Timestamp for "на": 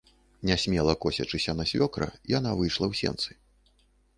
1.59-1.67